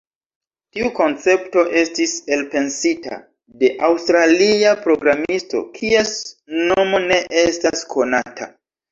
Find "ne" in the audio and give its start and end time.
7.13-7.19